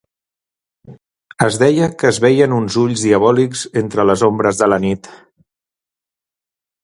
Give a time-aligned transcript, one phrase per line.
[1.47, 5.11] Es deia que es veien uns ulls diabòlics entre les ombres de la nit.